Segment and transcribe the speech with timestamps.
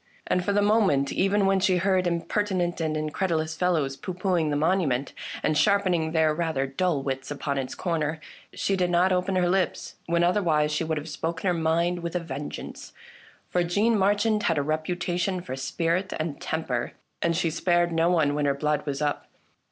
[0.25, 4.49] And for the moment, even when she heard impertinent and in credulous fellows pooh poohing
[4.49, 8.17] the monument, and sharpening their rather dull wits upon its corners,
[8.51, 12.15] she did not open her lips, when otherwise she would have spoken her mind with
[12.15, 12.93] a vengeance;
[13.47, 18.09] for Jeanne Mar chand had a reputation for spirit and temper, and she spared no
[18.09, 19.27] one when her blood was up.